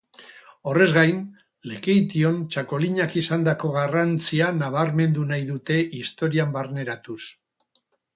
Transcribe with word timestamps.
Horrez 0.69 0.85
gain, 0.93 1.17
Lekeition 1.71 2.39
txakolinak 2.55 3.13
izandako 3.21 3.71
garrantzia 3.75 4.47
nabarmendu 4.63 5.27
nahi 5.33 5.45
dute 5.51 5.77
historian 5.99 6.57
barneratuz. 6.57 7.19